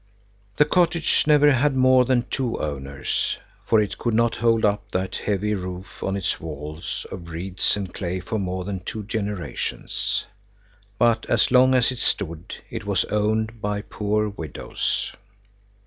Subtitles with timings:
[0.57, 5.17] The cottage never had more than two owners, for it could not hold up that
[5.17, 10.25] heavy roof on its walls of reeds and clay for more than two generations.
[10.97, 15.13] But as long as it stood, it was owned by poor widows.